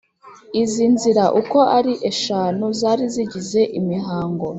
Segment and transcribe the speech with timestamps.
[0.61, 4.45] izi nzira uko ari eshanu zari zigize imihango